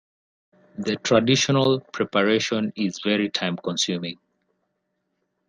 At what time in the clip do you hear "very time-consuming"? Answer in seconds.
3.05-4.17